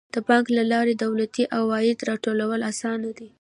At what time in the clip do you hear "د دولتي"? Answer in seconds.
0.95-1.43